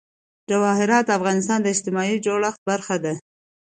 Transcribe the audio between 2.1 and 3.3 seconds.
جوړښت برخه ده.